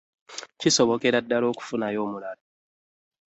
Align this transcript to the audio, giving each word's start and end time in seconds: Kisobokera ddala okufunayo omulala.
Kisobokera 0.59 1.19
ddala 1.23 1.45
okufunayo 1.53 1.99
omulala. 2.05 2.43